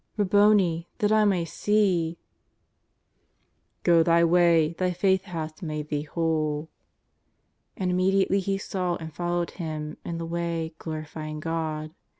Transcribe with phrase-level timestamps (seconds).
[0.01, 2.17] ^^ Rabboni, that I may see!"
[3.81, 6.71] *^ Go thy way, thy faith hath made thee whole."
[7.77, 11.91] And immediately he saw and followed Him in the way glorifying God.